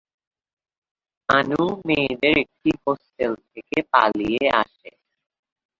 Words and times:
আনু 1.29 1.63
মেয়েদের 1.87 2.35
একটি 2.37 2.69
হোস্টেল 2.83 3.31
থেকে 3.45 3.77
পালিয়ে 3.91 4.45
আসে। 4.61 4.89